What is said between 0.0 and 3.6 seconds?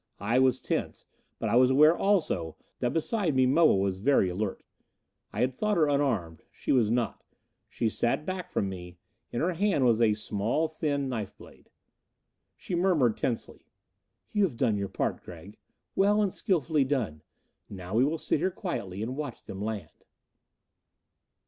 I was tense. But I was aware also, that beside me